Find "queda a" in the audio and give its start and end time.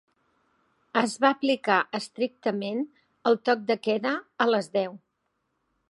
3.89-4.53